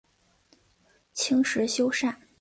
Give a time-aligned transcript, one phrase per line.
[1.13, 2.15] 清时修缮。